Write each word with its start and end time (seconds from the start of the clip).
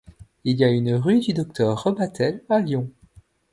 Il 0.45 0.57
y 0.59 0.63
a 0.63 0.67
une 0.71 0.95
Rue 0.95 1.19
du 1.19 1.31
Docteur-Rebatel 1.33 2.43
à 2.49 2.59
Lyon. 2.59 2.89